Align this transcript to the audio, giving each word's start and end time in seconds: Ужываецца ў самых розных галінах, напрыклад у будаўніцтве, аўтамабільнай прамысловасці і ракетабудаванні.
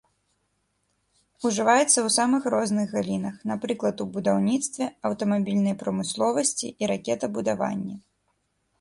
Ужываецца 1.49 1.85
ў 1.87 2.09
самых 2.15 2.47
розных 2.55 2.87
галінах, 2.97 3.35
напрыклад 3.53 3.95
у 4.07 4.09
будаўніцтве, 4.19 4.91
аўтамабільнай 5.11 5.75
прамысловасці 5.85 6.67
і 6.81 6.95
ракетабудаванні. 6.95 7.95